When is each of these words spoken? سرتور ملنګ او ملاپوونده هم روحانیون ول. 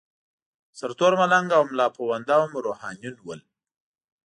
سرتور 0.79 1.13
ملنګ 1.21 1.47
او 1.57 1.63
ملاپوونده 1.71 2.35
هم 2.41 2.51
روحانیون 2.67 3.15
ول. 3.21 3.39